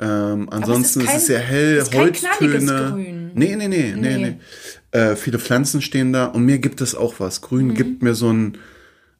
Ähm, 0.00 0.48
ansonsten 0.50 1.00
ist, 1.00 1.06
kein- 1.06 1.16
es 1.16 1.26
sehr 1.26 1.38
hell, 1.40 1.76
es 1.76 1.88
ist 1.88 1.94
Holztöne. 1.94 2.90
Grün. 2.92 3.30
Nee, 3.34 3.56
nee, 3.56 3.68
nee, 3.68 3.94
nee, 3.96 4.16
Nee. 4.16 4.18
nee. 4.18 4.98
Äh, 4.98 5.16
viele 5.16 5.38
Pflanzen 5.38 5.82
stehen 5.82 6.12
da 6.12 6.26
und 6.26 6.44
mir 6.44 6.58
gibt 6.58 6.80
es 6.80 6.94
auch 6.94 7.14
was. 7.18 7.40
Mhm. 7.40 7.46
Grün 7.46 7.74
gibt 7.74 8.02
mir 8.02 8.14
so 8.14 8.32
ein 8.32 8.58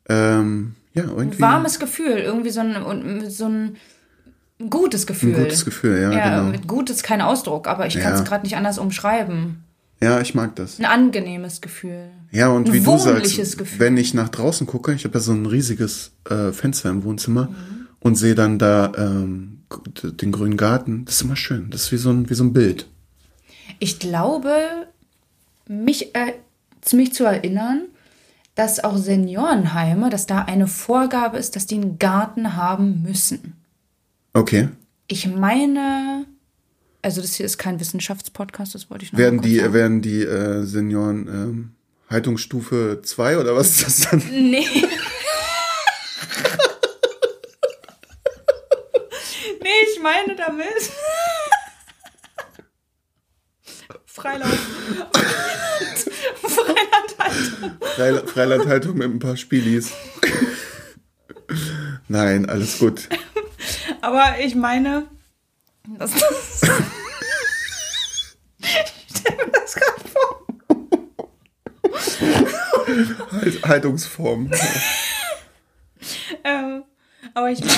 ähm, 0.09 0.75
ja, 0.95 1.05
irgendwie 1.05 1.41
Warmes 1.41 1.79
Gefühl. 1.79 2.19
Irgendwie 2.19 2.51
so 2.51 2.61
ein, 2.61 2.77
und 2.83 3.29
so 3.31 3.47
ein 3.49 3.77
gutes 4.71 5.07
Gefühl. 5.07 5.35
ein 5.35 5.43
gutes 5.45 5.65
Gefühl, 5.65 6.01
ja, 6.01 6.13
Ja, 6.13 6.39
genau. 6.41 6.51
mit 6.51 6.67
gut 6.67 6.91
ist 6.91 7.03
kein 7.03 7.21
Ausdruck, 7.21 7.69
aber 7.69 7.87
ich 7.87 7.99
kann 7.99 8.13
es 8.15 8.21
Ja. 8.21 8.25
gerade 8.25 8.45
nicht 8.45 8.57
anders 8.57 8.79
umschreiben. 8.79 9.63
Ja, 10.01 10.21
ich 10.21 10.35
mag 10.35 10.55
das. 10.57 10.79
Ein 10.79 10.85
angenehmes 10.85 11.61
Gefühl. 11.61 12.11
Ja, 12.31 12.49
und 12.49 12.69
Ein 12.69 12.73
wie 12.73 12.81
du 12.81 12.99
sagst, 12.99 13.59
Gefühl. 13.59 13.81
wenn 13.81 13.97
ich 13.97 14.15
nach 14.15 14.29
draußen 14.29 14.67
gucke, 14.67 14.93
ich 14.93 15.05
habe 15.05 15.15
ja 15.15 15.21
so 15.21 15.33
ein 15.33 15.47
riesiges 15.47 16.13
äh, 16.31 16.53
Fenster 16.53 16.91
im 16.91 17.03
Wohnzimmer 17.05 17.47
Mhm. 17.49 17.87
und 18.01 18.15
sehe 18.15 18.35
dann 18.37 18.59
da 18.59 18.93
ähm, 18.97 19.63
den 20.05 20.31
grünen 20.33 20.57
Garten. 20.57 21.05
Das 21.05 21.17
ist 21.17 21.23
immer 21.23 21.37
schön. 21.37 21.71
Das 21.71 21.83
ist 21.85 21.93
wie 21.93 21.97
so 21.97 22.11
ein, 22.11 22.31
wie 22.31 22.35
so 22.35 22.45
ein 22.45 22.53
Bild. 22.53 22.87
Ich 23.81 23.99
glaube, 23.99 24.55
mich, 25.67 26.15
äh, 26.15 26.35
mich 26.93 27.13
zu 27.13 27.25
erinnern, 27.25 27.83
dass 28.55 28.83
auch 28.83 28.97
Seniorenheime, 28.97 30.11
dass 30.11 30.27
da 30.27 30.43
eine 30.45 30.67
Vorgabe 30.67 31.39
ist, 31.39 31.55
dass 31.57 31.67
die 31.67 31.75
einen 31.77 31.99
Garten 31.99 32.57
haben 32.57 33.03
müssen. 33.03 33.55
Okay. 34.33 34.69
Ich 35.07 35.27
meine, 35.27 36.25
also 37.03 37.21
das 37.21 37.35
hier 37.35 37.47
ist 37.47 37.59
kein 37.59 37.79
Wissenschaftspodcast, 37.81 38.75
das 38.75 38.91
wollte 38.91 39.05
ich 39.05 39.13
noch 39.13 39.19
Werden 39.19 39.41
die, 39.41 39.59
sagen. 39.61 39.73
werden 39.75 40.03
die 40.03 40.23
äh, 40.23 40.63
Senioren 40.65 41.27
ähm, 41.29 41.71
Haltungsstufe 42.11 43.01
2 43.03 43.39
oder 43.39 43.55
was 43.57 43.71
ist 43.71 43.87
das 43.87 44.11
dann? 44.11 44.19
Nee. 44.31 44.65
nee, 49.63 49.69
ich 49.95 50.01
meine 50.03 50.35
damit. 50.37 50.67
Freilauf. 54.07 54.49
Freilandhaltung. 56.43 57.79
Freil- 57.97 58.27
Freilandhaltung 58.27 58.97
mit 58.99 59.11
ein 59.11 59.19
paar 59.19 59.37
Spielis. 59.37 59.93
Nein, 62.09 62.49
alles 62.49 62.79
gut. 62.79 63.09
Aber 64.01 64.35
ich 64.41 64.55
meine, 64.55 65.07
dass 65.99 66.13
das. 66.13 66.63
ich 68.59 68.69
stell 69.17 69.37
mir 69.37 69.51
das 69.53 69.75
gerade 69.75 70.09
vor. 70.09 70.47
Halt, 73.33 73.63
Haltungsform. 73.67 74.51
Ähm, 76.45 76.85
aber 77.35 77.51
ich 77.51 77.61
meine. 77.61 77.73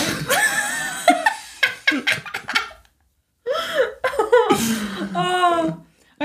oh, 5.15 5.73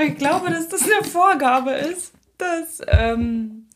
Ich 0.00 0.16
glaube, 0.16 0.50
dass 0.50 0.68
das 0.68 0.82
eine 0.82 1.02
Vorgabe 1.04 1.72
ist, 1.72 2.12
dass, 2.38 2.80
ähm, 2.86 3.68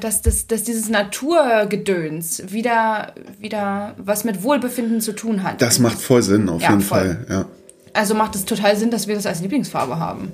dass, 0.00 0.22
dass, 0.22 0.46
dass 0.46 0.62
dieses 0.64 0.88
Naturgedöns 0.88 2.42
wieder, 2.52 3.14
wieder 3.38 3.94
was 3.98 4.24
mit 4.24 4.42
Wohlbefinden 4.42 5.00
zu 5.00 5.12
tun 5.12 5.42
hat. 5.42 5.60
Das 5.62 5.78
macht 5.78 5.98
voll 6.00 6.22
Sinn, 6.22 6.48
auf 6.48 6.60
Ja, 6.62 6.70
jeden 6.70 6.80
voll. 6.82 6.98
Fall. 6.98 7.26
Ja, 7.28 7.44
Also 7.92 8.14
macht 8.14 8.34
es 8.34 8.44
total 8.44 8.76
Sinn, 8.76 8.90
dass 8.90 9.06
wir 9.06 9.14
das 9.14 9.26
als 9.26 9.40
Lieblingsfarbe 9.40 9.98
haben. 9.98 10.32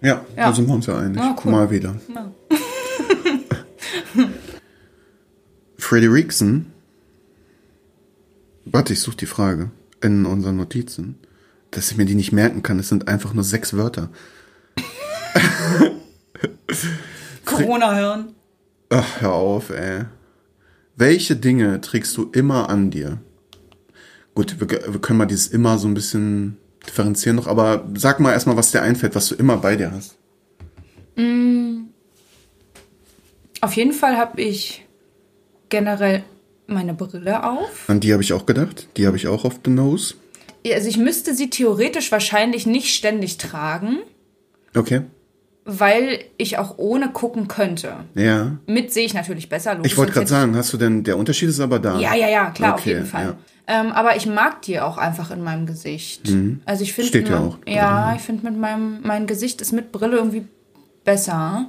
ja, 0.00 0.20
Ja. 0.36 0.48
da 0.48 0.52
sind 0.52 0.66
wir 0.68 0.74
uns 0.74 0.86
ja 0.86 0.98
einig. 0.98 1.16
Ja, 1.16 1.34
cool. 1.44 1.52
Mal 1.52 1.70
wieder. 1.70 1.94
Ja. 2.14 2.30
Freddie 5.78 6.06
Rickson. 6.08 6.66
Warte, 8.64 8.92
ich 8.92 9.00
suche 9.00 9.16
die 9.16 9.26
Frage 9.26 9.70
in 10.02 10.26
unseren 10.26 10.56
Notizen. 10.56 11.16
Dass 11.70 11.90
ich 11.90 11.96
mir 11.98 12.06
die 12.06 12.14
nicht 12.14 12.32
merken 12.32 12.62
kann. 12.62 12.78
Es 12.78 12.88
sind 12.88 13.08
einfach 13.08 13.34
nur 13.34 13.44
sechs 13.44 13.74
Wörter. 13.76 14.08
Corona 17.44 17.94
hören. 17.96 18.34
Ach, 18.90 19.20
hör 19.20 19.32
auf, 19.32 19.70
ey. 19.70 20.04
Welche 20.96 21.36
Dinge 21.36 21.80
trägst 21.80 22.16
du 22.16 22.30
immer 22.32 22.68
an 22.68 22.90
dir? 22.90 23.18
Gut, 24.34 24.60
wir, 24.60 24.68
wir 24.68 25.00
können 25.00 25.18
mal 25.18 25.26
dieses 25.26 25.48
immer 25.48 25.78
so 25.78 25.88
ein 25.88 25.94
bisschen 25.94 26.56
differenzieren 26.86 27.36
noch, 27.36 27.46
aber 27.46 27.86
sag 27.94 28.20
mal 28.20 28.32
erstmal, 28.32 28.56
was 28.56 28.70
dir 28.70 28.82
einfällt, 28.82 29.14
was 29.14 29.28
du 29.28 29.34
immer 29.34 29.58
bei 29.58 29.76
dir 29.76 29.92
hast. 29.92 30.16
Auf 33.60 33.72
jeden 33.72 33.92
Fall 33.92 34.16
habe 34.16 34.40
ich 34.40 34.86
generell 35.68 36.22
meine 36.66 36.94
Brille 36.94 37.44
auf. 37.44 37.88
An 37.88 38.00
die 38.00 38.12
habe 38.12 38.22
ich 38.22 38.32
auch 38.32 38.46
gedacht. 38.46 38.88
Die 38.96 39.06
habe 39.06 39.16
ich 39.16 39.26
auch 39.26 39.44
auf 39.44 39.60
the 39.64 39.70
nose. 39.70 40.14
Also 40.64 40.88
ich 40.88 40.96
müsste 40.96 41.34
sie 41.34 41.50
theoretisch 41.50 42.12
wahrscheinlich 42.12 42.66
nicht 42.66 42.94
ständig 42.94 43.38
tragen, 43.38 43.98
Okay. 44.74 45.02
Weil 45.70 46.20
ich 46.38 46.56
auch 46.58 46.78
ohne 46.78 47.10
gucken 47.10 47.46
könnte. 47.46 47.92
Ja. 48.14 48.56
Mit 48.66 48.90
sehe 48.92 49.04
ich 49.04 49.12
natürlich 49.14 49.48
besser. 49.50 49.74
logisch, 49.74 49.92
Ich 49.92 49.98
wollte 49.98 50.12
gerade 50.12 50.26
sagen, 50.26 50.56
hast 50.56 50.72
du 50.72 50.78
denn, 50.78 51.04
der 51.04 51.18
Unterschied 51.18 51.50
ist 51.50 51.60
aber 51.60 51.78
da. 51.78 51.98
Ja, 52.00 52.14
ja, 52.14 52.28
ja, 52.28 52.50
klar, 52.50 52.74
auf 52.74 52.80
Okay, 52.80 52.94
jeden 52.94 53.06
Fall. 53.06 53.24
ja. 53.24 53.34
Ähm, 53.80 53.92
aber 53.92 54.16
ich 54.16 54.24
mag 54.24 54.62
die 54.62 54.80
auch 54.80 54.96
einfach 54.96 55.30
in 55.30 55.42
meinem 55.44 55.66
Gesicht. 55.66 56.22
Also 56.64 56.82
ich 56.84 56.94
finde, 56.94 57.08
Mhm. 57.08 57.10
Steht 57.10 57.28
ja 57.28 57.38
auch 57.38 57.58
ja, 57.66 58.14
ich 58.16 58.22
finde 58.22 58.46
mit 58.50 58.58
meinem 58.58 59.00
mein 59.02 59.26
Gesicht 59.26 59.60
ist 59.60 59.72
mit 59.72 59.92
Brille 59.92 60.16
irgendwie 60.16 60.46
besser. 61.04 61.66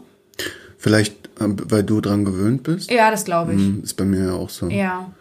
Vielleicht, 0.77 1.29
ähm, 1.41 1.57
weil 1.65 1.83
du 1.83 1.99
dran 1.99 2.23
gewöhnt 2.23 2.63
bist. 2.63 2.89
Ja, 2.89 3.11
das 3.11 3.25
glaube 3.25 3.53
ich. 3.53 3.59
Hm, 3.59 3.83
Ist 3.83 3.95
bei 3.95 4.05
mir 4.05 4.27
ja 4.27 4.33
auch 4.33 4.49
so. 4.49 4.69
Ja. 4.69 5.11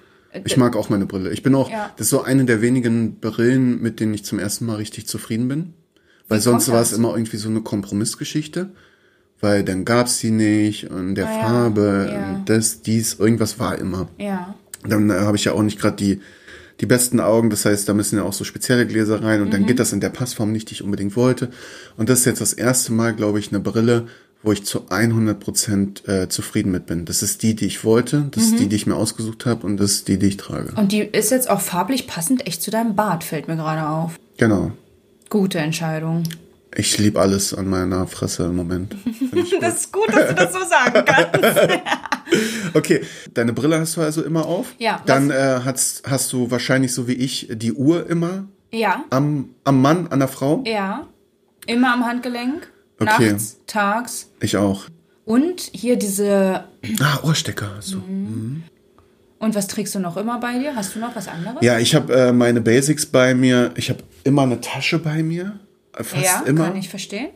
Ich 0.44 0.56
mag 0.56 0.76
auch 0.76 0.88
meine 0.88 1.06
Brille. 1.06 1.30
Ich 1.32 1.42
bin 1.42 1.54
auch, 1.56 1.68
Ja. 1.70 1.90
das 1.96 2.06
ist 2.06 2.10
so 2.10 2.22
eine 2.22 2.44
der 2.44 2.62
wenigen 2.62 3.18
Brillen, 3.18 3.82
mit 3.82 3.98
denen 3.98 4.14
ich 4.14 4.24
zum 4.24 4.38
ersten 4.38 4.66
Mal 4.66 4.76
richtig 4.76 5.08
zufrieden 5.08 5.48
bin. 5.48 5.74
Weil 6.28 6.40
sonst 6.40 6.70
war 6.70 6.82
es 6.82 6.92
immer 6.92 7.10
irgendwie 7.14 7.36
so 7.38 7.48
eine 7.48 7.60
Kompromissgeschichte. 7.62 8.70
Weil 9.40 9.62
dann 9.62 9.84
gab's 9.84 10.18
die 10.18 10.30
nicht 10.32 10.90
und 10.90 11.14
der 11.14 11.28
Ah 11.28 11.40
Farbe 11.40 12.10
ja. 12.12 12.30
und 12.34 12.48
das, 12.48 12.82
dies, 12.82 13.14
irgendwas 13.20 13.60
war 13.60 13.78
immer. 13.78 14.08
Ja. 14.18 14.54
Dann 14.86 15.10
äh, 15.10 15.14
habe 15.20 15.36
ich 15.36 15.44
ja 15.44 15.52
auch 15.52 15.62
nicht 15.62 15.78
gerade 15.80 15.94
die, 15.96 16.20
die 16.80 16.86
besten 16.86 17.20
Augen, 17.20 17.48
das 17.48 17.64
heißt, 17.64 17.88
da 17.88 17.94
müssen 17.94 18.16
ja 18.16 18.24
auch 18.24 18.32
so 18.32 18.42
spezielle 18.42 18.84
Gläser 18.86 19.22
rein 19.22 19.40
und 19.42 19.52
dann 19.52 19.62
Mhm. 19.62 19.66
geht 19.66 19.78
das 19.78 19.92
in 19.92 20.00
der 20.00 20.08
Passform 20.10 20.50
nicht, 20.50 20.70
die 20.70 20.74
ich 20.74 20.82
unbedingt 20.82 21.14
wollte. 21.14 21.50
Und 21.96 22.08
das 22.08 22.20
ist 22.20 22.24
jetzt 22.24 22.40
das 22.40 22.52
erste 22.52 22.92
Mal, 22.92 23.14
glaube 23.14 23.38
ich, 23.38 23.50
eine 23.50 23.60
Brille, 23.60 24.08
wo 24.42 24.50
ich 24.50 24.64
zu 24.64 24.86
100 24.90 25.38
Prozent 25.38 26.08
äh, 26.08 26.28
zufrieden 26.28 26.72
mit 26.72 26.86
bin. 26.86 27.04
Das 27.04 27.22
ist 27.22 27.42
die, 27.44 27.54
die 27.54 27.66
ich 27.66 27.84
wollte, 27.84 28.26
das 28.32 28.44
Mhm. 28.48 28.52
ist 28.54 28.60
die, 28.60 28.68
die 28.68 28.76
ich 28.76 28.86
mir 28.88 28.96
ausgesucht 28.96 29.46
habe 29.46 29.64
und 29.68 29.76
das 29.76 29.92
ist 29.92 30.08
die, 30.08 30.18
die 30.18 30.26
ich 30.26 30.36
trage. 30.36 30.72
Und 30.74 30.90
die 30.90 31.00
ist 31.02 31.30
jetzt 31.30 31.48
auch 31.48 31.60
farblich 31.60 32.08
passend 32.08 32.44
echt 32.48 32.60
zu 32.62 32.72
deinem 32.72 32.96
Bart, 32.96 33.22
fällt 33.22 33.46
mir 33.46 33.54
gerade 33.56 33.88
auf. 33.88 34.18
Genau. 34.36 34.72
Gute 35.30 35.58
Entscheidung. 35.58 36.24
Ich 36.74 36.98
liebe 36.98 37.20
alles 37.20 37.54
an 37.54 37.68
meiner 37.68 38.06
Fresse 38.06 38.44
im 38.46 38.56
Moment. 38.56 38.94
Das 39.60 39.80
ist 39.80 39.92
gut, 39.92 40.08
dass 40.12 40.28
du 40.28 40.34
das 40.34 40.52
so 40.52 40.58
sagen 40.60 41.04
kannst. 41.04 41.70
Okay, 42.74 43.00
deine 43.32 43.54
Brille 43.54 43.80
hast 43.80 43.96
du 43.96 44.02
also 44.02 44.22
immer 44.22 44.44
auf. 44.44 44.74
Ja, 44.78 45.02
Dann 45.06 45.30
äh, 45.30 45.60
hast, 45.64 46.02
hast 46.06 46.30
du 46.34 46.50
wahrscheinlich 46.50 46.92
so 46.92 47.08
wie 47.08 47.14
ich 47.14 47.48
die 47.50 47.72
Uhr 47.72 48.08
immer 48.08 48.46
ja, 48.70 49.04
am, 49.08 49.54
am 49.64 49.80
Mann, 49.80 50.08
an 50.08 50.18
der 50.18 50.28
Frau. 50.28 50.62
ja. 50.66 51.06
Immer 51.66 51.92
am 51.92 52.06
Handgelenk. 52.06 52.70
Okay. 52.98 53.32
Nachts, 53.32 53.58
tags. 53.66 54.30
Ich 54.40 54.56
auch. 54.56 54.84
Und 55.26 55.60
hier 55.72 55.96
diese. 55.96 56.64
Ah, 57.00 57.18
Ohrstecker 57.22 57.70
hast 57.76 57.92
du. 57.92 58.02
Und 59.38 59.54
was 59.54 59.66
trägst 59.68 59.94
du 59.94 59.98
noch 60.00 60.16
immer 60.16 60.40
bei 60.40 60.58
dir? 60.58 60.74
Hast 60.74 60.94
du 60.94 60.98
noch 60.98 61.14
was 61.14 61.28
anderes? 61.28 61.58
Ja, 61.60 61.78
ich 61.78 61.94
habe 61.94 62.12
äh, 62.14 62.32
meine 62.32 62.60
Basics 62.62 63.04
bei 63.04 63.34
mir. 63.34 63.70
Ich 63.76 63.90
habe 63.90 64.02
immer 64.28 64.42
eine 64.42 64.60
Tasche 64.60 64.98
bei 64.98 65.22
mir. 65.22 65.58
Äh, 65.96 66.04
Fast 66.04 66.24
Ja, 66.24 66.42
immer. 66.46 66.66
kann 66.68 66.76
ich 66.76 66.88
verstehen. 66.88 67.28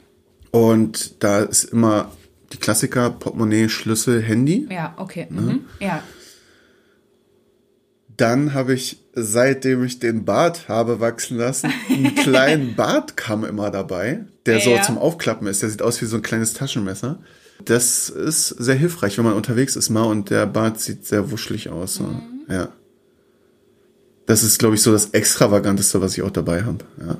Und 0.51 1.23
da 1.25 1.41
ist 1.41 1.65
immer 1.65 2.13
die 2.53 2.59
Klassiker, 2.59 3.11
Portemonnaie, 3.11 3.69
Schlüssel, 3.69 4.23
Handy. 4.23 4.69
Ja, 4.71 4.95
okay. 4.99 5.27
Ne? 5.31 5.41
Mhm. 5.41 5.61
Ja. 5.81 6.03
Dann 8.17 8.53
habe 8.53 8.75
ich, 8.75 8.99
seitdem 9.15 9.83
ich 9.85 9.99
den 9.99 10.25
Bart 10.25 10.69
habe 10.69 11.01
wachsen 11.01 11.39
lassen, 11.39 11.73
einen 11.89 12.15
kleinen 12.17 12.77
Bartkamm 12.77 13.45
immer 13.45 13.71
dabei, 13.71 14.27
der 14.47 14.61
so 14.61 14.71
Ja. 14.71 14.83
zum 14.83 14.99
Aufklappen 14.99 15.47
ist. 15.47 15.63
Der 15.63 15.71
sieht 15.71 15.83
aus 15.83 16.01
wie 16.03 16.07
so 16.07 16.17
ein 16.17 16.23
kleines 16.23 16.53
Taschenmesser. 16.53 17.21
Das 17.65 18.11
ist 18.11 18.49
sehr 18.49 18.75
hilfreich, 18.75 19.17
wenn 19.17 19.25
man 19.25 19.35
unterwegs 19.35 19.77
ist 19.77 19.89
mal 19.89 20.03
und 20.03 20.31
der 20.31 20.47
Bart 20.47 20.79
sieht 20.81 21.07
sehr 21.07 21.31
wuschelig 21.31 21.71
aus. 21.71 21.95
So. 21.95 22.05
Mhm. 22.05 22.23
Ja. 22.49 22.69
Das 24.27 24.43
ist, 24.43 24.59
glaube 24.59 24.75
ich, 24.77 24.83
so 24.83 24.93
das 24.93 25.07
Extravaganteste, 25.11 26.01
was 26.01 26.17
ich 26.17 26.23
auch 26.23 26.31
dabei 26.31 26.63
habe. 26.65 26.79
Ja. 27.01 27.17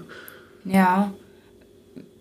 Ja. 0.65 1.13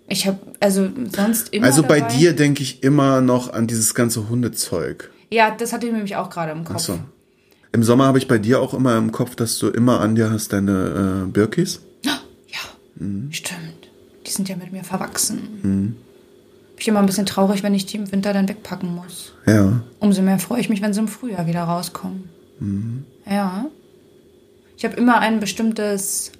Ich 0.07 0.27
habe 0.27 0.39
also 0.59 0.89
sonst 1.15 1.53
immer. 1.53 1.65
Also 1.67 1.83
bei 1.83 1.99
dabei. 2.01 2.13
dir 2.15 2.33
denke 2.33 2.63
ich 2.63 2.83
immer 2.83 3.21
noch 3.21 3.53
an 3.53 3.67
dieses 3.67 3.93
ganze 3.95 4.27
Hundezeug. 4.27 5.09
Ja, 5.29 5.51
das 5.55 5.71
hatte 5.71 5.85
ich 5.87 5.93
nämlich 5.93 6.15
auch 6.17 6.29
gerade 6.29 6.51
im 6.51 6.63
Kopf. 6.65 6.79
So. 6.79 6.99
Im 7.71 7.83
Sommer 7.83 8.05
habe 8.05 8.17
ich 8.17 8.27
bei 8.27 8.37
dir 8.37 8.59
auch 8.59 8.73
immer 8.73 8.97
im 8.97 9.13
Kopf, 9.13 9.35
dass 9.35 9.57
du 9.59 9.69
immer 9.69 10.01
an 10.01 10.15
dir 10.15 10.29
hast 10.29 10.51
deine 10.51 11.23
äh, 11.27 11.31
Birkis. 11.31 11.79
Ja, 12.03 12.17
Mhm. 12.95 13.31
stimmt. 13.31 13.89
Die 14.27 14.31
sind 14.31 14.49
ja 14.49 14.55
mit 14.57 14.71
mir 14.73 14.83
verwachsen. 14.83 15.39
Bin 15.61 15.95
ich 16.77 16.87
immer 16.87 16.99
ein 16.99 17.05
bisschen 17.05 17.25
traurig, 17.25 17.63
wenn 17.63 17.73
ich 17.73 17.85
die 17.85 17.97
im 17.97 18.11
Winter 18.11 18.33
dann 18.33 18.49
wegpacken 18.49 18.93
muss. 18.93 19.33
Ja. 19.45 19.81
Umso 19.99 20.21
mehr 20.21 20.37
freue 20.39 20.59
ich 20.59 20.67
mich, 20.69 20.81
wenn 20.81 20.93
sie 20.93 20.99
im 20.99 21.07
Frühjahr 21.07 21.47
wieder 21.47 21.63
rauskommen. 21.63 22.25
Ja. 23.29 23.65
Ich 24.81 24.85
habe 24.85 24.95
immer 24.95 25.19
ein 25.19 25.39
bestimmtes, 25.39 26.31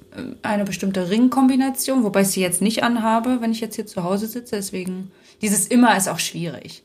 eine 0.42 0.64
bestimmte 0.66 1.12
Ringkombination, 1.12 2.04
wobei 2.04 2.22
ich 2.22 2.30
sie 2.30 2.42
jetzt 2.42 2.60
nicht 2.60 2.82
anhabe, 2.82 3.38
wenn 3.40 3.52
ich 3.52 3.60
jetzt 3.60 3.76
hier 3.76 3.86
zu 3.86 4.04
Hause 4.04 4.26
sitze. 4.26 4.56
Deswegen, 4.56 5.12
dieses 5.44 5.68
immer 5.68 5.96
ist 5.96 6.10
auch 6.10 6.18
schwierig. 6.18 6.82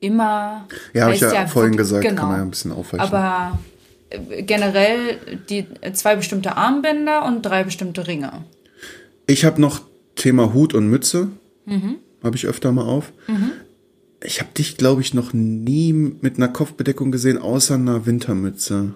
Immer. 0.00 0.66
Ja, 0.94 1.02
habe 1.02 1.14
ich 1.14 1.22
heißt 1.22 1.34
ja, 1.34 1.46
vorhin 1.48 1.72
wirklich- 1.72 1.88
gesagt, 1.90 2.02
genau. 2.02 2.20
kann 2.22 2.28
man 2.30 2.38
ja 2.38 2.42
ein 2.44 2.48
bisschen 2.48 2.72
aufweichen. 2.72 3.00
Aber 3.14 3.58
äh, 4.08 4.42
generell 4.42 5.18
die 5.50 5.66
zwei 5.92 6.16
bestimmte 6.16 6.56
Armbänder 6.56 7.26
und 7.26 7.42
drei 7.42 7.62
bestimmte 7.62 8.06
Ringe. 8.06 8.32
Ich 9.26 9.44
habe 9.44 9.60
noch 9.60 9.82
Thema 10.14 10.54
Hut 10.54 10.72
und 10.72 10.88
Mütze. 10.88 11.28
Mhm. 11.66 11.96
Habe 12.24 12.36
ich 12.36 12.46
öfter 12.46 12.72
mal 12.72 12.86
auf. 12.86 13.12
Ich 14.24 14.40
habe 14.40 14.48
dich, 14.56 14.78
glaube 14.78 15.02
ich, 15.02 15.12
noch 15.12 15.34
nie 15.34 15.92
mit 15.92 16.38
einer 16.38 16.48
Kopfbedeckung 16.48 17.12
gesehen, 17.12 17.36
außer 17.36 17.74
einer 17.74 18.06
Wintermütze. 18.06 18.94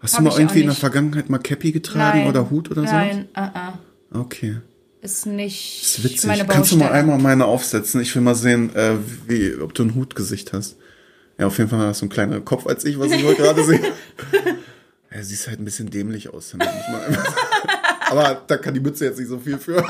Hast 0.00 0.18
du 0.18 0.22
mal 0.22 0.38
irgendwie 0.38 0.60
in 0.60 0.66
der. 0.66 0.74
Vergangenheit 0.76 1.28
mal 1.30 1.38
Cappy 1.38 1.72
getragen 1.72 2.26
oder 2.26 2.50
Hut 2.50 2.70
oder 2.70 2.82
so? 2.86 2.92
Nein, 2.92 3.28
uh 3.36 3.40
-uh. 3.40 3.72
Okay. 4.20 4.56
ist 5.02 5.26
nicht 5.26 5.82
ist 5.82 6.02
witzig. 6.04 6.24
meine 6.26 6.46
Kannst 6.46 6.72
du 6.72 6.76
mal 6.76 6.84
Baustelle. 6.86 7.00
einmal 7.00 7.18
meine 7.18 7.44
aufsetzen? 7.44 8.00
Ich 8.00 8.14
will 8.14 8.22
mal 8.22 8.34
sehen, 8.34 8.74
äh, 8.74 8.96
wie, 9.28 9.54
ob 9.56 9.74
du 9.74 9.82
ein 9.84 9.94
Hutgesicht 9.94 10.52
hast. 10.52 10.76
Ja, 11.38 11.46
auf 11.46 11.56
jeden 11.58 11.70
Fall 11.70 11.78
hast 11.80 12.00
du 12.00 12.04
einen 12.06 12.10
kleineren 12.10 12.44
Kopf 12.44 12.66
als 12.66 12.84
ich, 12.84 12.98
was 12.98 13.12
ich 13.12 13.24
wohl 13.24 13.34
gerade 13.34 13.62
sehe. 13.64 13.80
Ja, 15.12 15.24
siehst 15.24 15.48
halt 15.48 15.58
ein 15.58 15.64
bisschen 15.64 15.90
dämlich 15.90 16.32
aus. 16.32 16.54
Aber 18.10 18.44
da 18.46 18.56
kann 18.58 18.74
die 18.74 18.78
Mütze 18.80 19.06
jetzt 19.06 19.18
nicht 19.18 19.26
so 19.28 19.40
viel 19.40 19.58
für. 19.58 19.78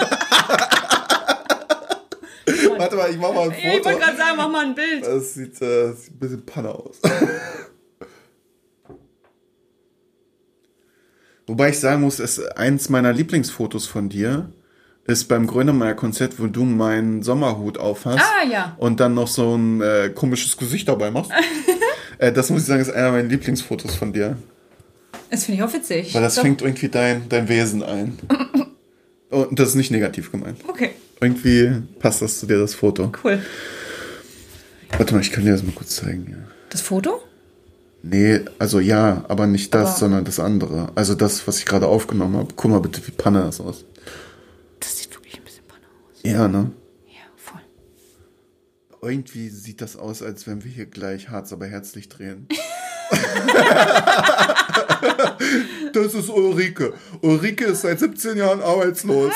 Warte 2.78 2.96
mal, 2.96 3.10
ich 3.10 3.18
mach 3.18 3.34
mal 3.34 3.44
ein 3.44 3.50
Ja, 3.50 3.56
ich 3.58 3.64
wollte 3.84 3.90
Foto. 3.90 3.98
gerade 3.98 4.16
sagen, 4.16 4.36
mach 4.38 4.48
mal 4.48 4.64
ein 4.64 4.74
Bild. 4.74 5.04
Das 5.04 5.34
sieht, 5.34 5.60
äh, 5.60 5.92
sieht 5.92 6.14
ein 6.14 6.18
bisschen 6.18 6.46
Panne 6.46 6.70
aus. 6.70 6.96
Wobei 11.50 11.70
ich 11.70 11.80
sagen 11.80 12.02
muss, 12.02 12.20
es, 12.20 12.38
eins 12.38 12.90
meiner 12.90 13.12
Lieblingsfotos 13.12 13.88
von 13.88 14.08
dir 14.08 14.52
ist 15.04 15.24
beim 15.24 15.48
Grönemeyer-Konzert, 15.48 16.38
wo 16.38 16.46
du 16.46 16.62
meinen 16.62 17.24
Sommerhut 17.24 17.76
aufhast. 17.76 18.20
Ah, 18.20 18.46
ja. 18.48 18.76
Und 18.78 19.00
dann 19.00 19.14
noch 19.14 19.26
so 19.26 19.56
ein 19.56 19.80
äh, 19.80 20.10
komisches 20.14 20.56
Gesicht 20.56 20.86
dabei 20.86 21.10
machst. 21.10 21.32
äh, 22.18 22.32
das 22.32 22.50
muss 22.50 22.60
ich 22.60 22.66
sagen, 22.68 22.80
ist 22.80 22.92
einer 22.92 23.10
meiner 23.10 23.28
Lieblingsfotos 23.28 23.96
von 23.96 24.12
dir. 24.12 24.36
Das 25.28 25.46
finde 25.46 25.58
ich 25.58 25.64
auch 25.64 25.74
witzig. 25.74 26.14
Weil 26.14 26.22
das 26.22 26.36
Doch. 26.36 26.42
fängt 26.42 26.62
irgendwie 26.62 26.88
dein, 26.88 27.28
dein 27.28 27.48
Wesen 27.48 27.82
ein. 27.82 28.16
Und 29.30 29.58
das 29.58 29.70
ist 29.70 29.74
nicht 29.74 29.90
negativ 29.90 30.30
gemeint. 30.30 30.60
Okay, 30.68 30.90
Irgendwie 31.20 31.82
passt 31.98 32.22
das 32.22 32.38
zu 32.38 32.46
dir, 32.46 32.58
das 32.60 32.74
Foto. 32.74 33.10
cool. 33.24 33.42
Warte 34.96 35.14
mal, 35.14 35.20
ich 35.20 35.32
kann 35.32 35.44
dir 35.44 35.50
das 35.50 35.64
mal 35.64 35.72
kurz 35.72 35.96
zeigen. 35.96 36.28
Ja. 36.30 36.36
Das 36.68 36.80
Foto? 36.80 37.20
Nee, 38.02 38.40
also 38.58 38.80
ja, 38.80 39.24
aber 39.28 39.46
nicht 39.46 39.74
das, 39.74 39.90
Aber- 39.90 39.98
sondern 39.98 40.24
das 40.24 40.40
andere. 40.40 40.90
Also 40.94 41.14
das, 41.14 41.46
was 41.46 41.58
ich 41.58 41.66
gerade 41.66 41.86
aufgenommen 41.86 42.36
habe. 42.36 42.48
Guck 42.56 42.70
mal 42.70 42.80
bitte, 42.80 43.06
wie 43.06 43.10
Panne 43.12 43.42
das 43.42 43.60
aus. 43.60 43.84
Das 44.80 44.96
sieht 44.98 45.14
wirklich 45.14 45.36
ein 45.38 45.44
bisschen 45.44 45.64
panne 45.66 45.84
Ja, 46.22 46.48
ne? 46.48 46.72
Ja, 47.06 47.20
voll. 47.36 47.60
Irgendwie 49.10 49.48
sieht 49.50 49.80
das 49.82 49.96
aus, 49.96 50.22
als 50.22 50.46
wenn 50.46 50.64
wir 50.64 50.70
hier 50.70 50.86
gleich 50.86 51.28
Harz 51.28 51.52
aber 51.52 51.66
herzlich 51.66 52.08
drehen. 52.08 52.48
das 55.92 56.14
ist 56.14 56.28
Ulrike. 56.30 56.94
Ulrike 57.20 57.64
ist 57.66 57.82
seit 57.82 57.98
17 57.98 58.38
Jahren 58.38 58.62
arbeitslos. 58.62 59.32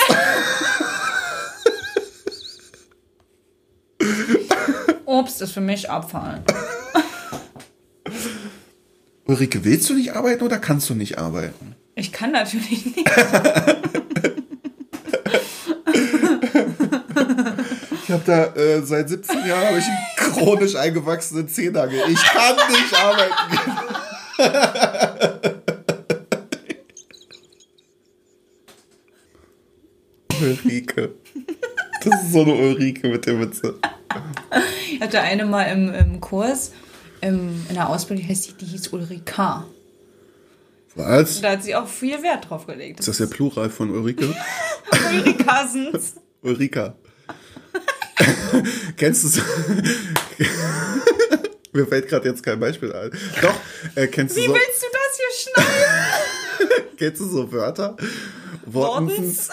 Obst 5.05 5.43
ist 5.43 5.53
für 5.53 5.61
mich 5.61 5.91
Abfall. 5.91 6.43
Ulrike, 9.35 9.65
willst 9.65 9.91
du 9.91 9.95
nicht 9.95 10.15
arbeiten 10.15 10.45
oder 10.45 10.59
kannst 10.59 10.89
du 10.91 10.95
nicht 10.95 11.19
arbeiten? 11.19 11.75
Ich 11.97 12.13
kann 12.13 12.31
natürlich 12.31 12.87
nicht. 12.87 13.11
Ich 18.07 18.11
habe 18.11 18.23
da 18.27 18.45
äh, 18.55 18.83
seit 18.83 19.09
17 19.09 19.47
Jahren 19.47 19.67
habe 19.67 19.79
ich 19.79 19.87
einen 19.87 19.97
chronisch 20.17 20.77
eingewachsenen 20.77 21.49
Zehennagel. 21.49 22.01
Ich 22.11 22.23
kann 22.23 22.55
nicht 22.71 22.95
arbeiten. 22.95 23.35
Ulrike. 30.43 31.15
Das 32.05 32.23
ist 32.23 32.33
so 32.33 32.43
eine 32.43 32.53
Ulrike 32.53 33.09
mit 33.09 33.25
der 33.25 33.41
Witze. 33.41 33.75
Ich 34.93 35.01
hatte 35.01 35.23
eine 35.23 35.47
mal 35.47 35.65
im, 35.65 35.93
im 35.93 36.21
Kurs, 36.21 36.73
im, 37.25 37.67
in 37.69 37.75
der 37.75 37.89
Ausbildung, 37.89 38.29
heißt 38.29 38.49
die, 38.49 38.53
die 38.53 38.67
hieß 38.67 38.89
Ulrika. 38.89 39.67
Was? 40.95 41.41
Da 41.41 41.53
hat 41.53 41.65
sie 41.65 41.75
auch 41.75 41.89
viel 41.89 42.23
Wert 42.23 42.49
drauf 42.49 42.67
gelegt. 42.67 43.01
Ist 43.01 43.09
das 43.09 43.17
der 43.17 43.27
Plural 43.27 43.69
von 43.71 43.91
Ulrike? 43.91 44.35
Ulrikasens. 45.11 46.15
Ulrika. 46.43 46.95
Kennst 48.97 49.25
du 49.25 49.29
so? 49.29 49.41
Mir 51.73 51.87
fällt 51.87 52.09
gerade 52.09 52.29
jetzt 52.29 52.43
kein 52.45 52.61
Beispiel 52.61 52.93
ein. 52.93 53.11
Doch, 53.43 53.55
äh, 53.97 54.07
kennst 54.07 54.37
du 54.37 54.41
Wie 54.41 54.47
so? 54.47 54.55
willst 54.55 54.83
du 54.83 54.87
das 54.93 55.19
hier 55.19 55.53
schneiden? 55.53 56.87
Kennst 56.97 57.21
du 57.21 57.27
so 57.27 57.51
Wörter? 57.51 57.97
Wortens. 58.67 59.49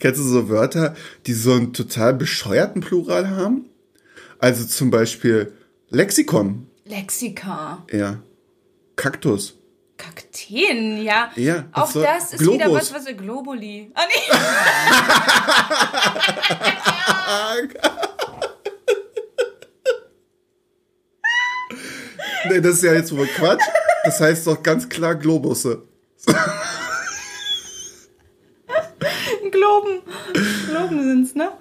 Kennst 0.00 0.20
du 0.20 0.24
so 0.24 0.48
Wörter, 0.48 0.96
die 1.26 1.32
so 1.32 1.52
einen 1.52 1.72
total 1.72 2.14
bescheuerten 2.14 2.80
Plural 2.80 3.30
haben? 3.30 3.70
Also 4.44 4.66
zum 4.66 4.90
Beispiel 4.90 5.54
Lexikon. 5.88 6.66
Lexika. 6.84 7.82
Ja. 7.90 8.18
Kaktus. 8.94 9.54
Kakteen, 9.96 11.02
ja. 11.02 11.30
Ja, 11.36 11.64
Auch 11.72 11.84
das 11.84 11.92
so- 11.94 12.02
das 12.02 12.32
ist 12.34 12.40
Globus. 12.40 12.58
wieder 12.60 12.70
was, 12.74 12.92
was 12.92 13.06
wir 13.06 13.14
Globuli. 13.14 13.90
Ah, 13.94 14.02
nee. 14.06 14.36
Nee, 22.48 22.60
das 22.60 22.74
ist 22.74 22.84
ja 22.84 22.92
jetzt 22.92 23.16
wohl 23.16 23.26
Quatsch. 23.26 23.62
Das 24.04 24.20
heißt 24.20 24.46
doch 24.46 24.62
ganz 24.62 24.88
klar 24.88 25.14
Globusse. 25.14 25.82
Globen. 29.50 30.02
Globen 30.68 31.02
sind's, 31.02 31.34
ne? 31.34 31.52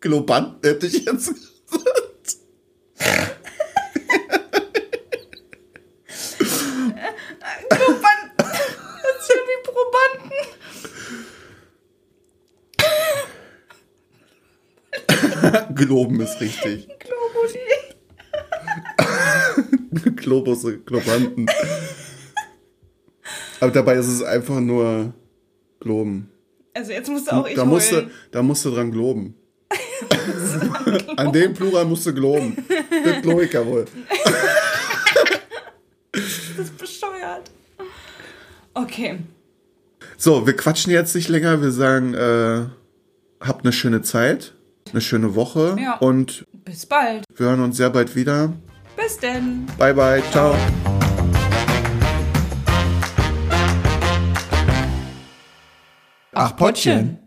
Globant 0.00 0.64
hätte 0.64 0.86
ich 0.86 1.04
jetzt 1.04 1.26
gesagt. 1.26 2.38
Globan. 7.68 8.30
Das 8.36 8.48
ist 9.20 9.28
ja 9.28 9.36
wie 9.46 9.60
Probanden. 9.62 10.40
Globen 15.74 16.20
ist 16.20 16.40
richtig. 16.40 16.88
Globuli. 16.98 17.58
Globusse, 20.16 20.78
Globanten. 20.78 21.46
Aber 23.60 23.70
dabei 23.70 23.96
ist 23.96 24.06
es 24.06 24.22
einfach 24.22 24.60
nur 24.60 25.12
Globen. 25.80 26.30
Also 26.74 26.92
jetzt 26.92 27.10
musst 27.10 27.26
du 27.30 27.32
auch 27.32 27.46
ich 27.46 27.54
da, 27.54 27.64
musst 27.64 27.90
du, 27.92 27.96
heulen. 27.96 28.10
da 28.30 28.42
musst 28.42 28.64
du 28.64 28.70
dran 28.70 28.90
globen. 28.90 29.34
An 31.16 31.32
dem 31.32 31.54
Plural 31.54 31.84
musst 31.84 32.06
du 32.06 32.14
globen. 32.14 32.56
Das 33.04 33.24
Logiker 33.24 33.66
wohl. 33.66 33.86
Das 36.12 36.22
ist 36.58 36.76
bescheuert. 36.78 37.50
Okay. 38.74 39.18
So, 40.16 40.46
wir 40.46 40.56
quatschen 40.56 40.92
jetzt 40.92 41.14
nicht 41.14 41.28
länger. 41.28 41.60
Wir 41.62 41.70
sagen, 41.70 42.14
äh, 42.14 42.64
habt 43.40 43.64
eine 43.64 43.72
schöne 43.72 44.02
Zeit, 44.02 44.54
eine 44.92 45.00
schöne 45.00 45.34
Woche 45.34 45.76
Ja. 45.80 45.96
und 45.98 46.44
Bis 46.64 46.86
bald. 46.86 47.24
wir 47.36 47.46
hören 47.46 47.60
uns 47.60 47.76
sehr 47.76 47.90
bald 47.90 48.14
wieder. 48.16 48.52
Bis 48.96 49.16
denn. 49.18 49.66
Bye, 49.78 49.94
bye. 49.94 50.22
Ciao. 50.30 50.54
Ach, 56.32 56.56
Pottchen. 56.56 57.18